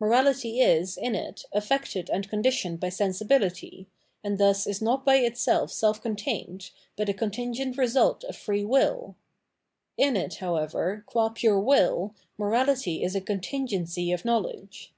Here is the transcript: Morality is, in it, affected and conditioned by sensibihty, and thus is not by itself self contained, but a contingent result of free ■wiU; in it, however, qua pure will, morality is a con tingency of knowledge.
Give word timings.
Morality 0.00 0.60
is, 0.60 0.96
in 0.96 1.14
it, 1.14 1.44
affected 1.52 2.08
and 2.08 2.30
conditioned 2.30 2.80
by 2.80 2.88
sensibihty, 2.88 3.84
and 4.24 4.38
thus 4.38 4.66
is 4.66 4.80
not 4.80 5.04
by 5.04 5.16
itself 5.16 5.70
self 5.70 6.00
contained, 6.00 6.70
but 6.96 7.10
a 7.10 7.12
contingent 7.12 7.76
result 7.76 8.24
of 8.24 8.34
free 8.34 8.62
■wiU; 8.62 9.16
in 9.98 10.16
it, 10.16 10.36
however, 10.36 11.02
qua 11.04 11.28
pure 11.28 11.60
will, 11.60 12.14
morality 12.38 13.02
is 13.04 13.14
a 13.14 13.20
con 13.20 13.40
tingency 13.40 14.14
of 14.14 14.24
knowledge. 14.24 14.94